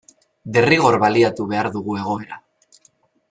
[0.55, 2.41] Derrigor baliatu behar dugu egoera.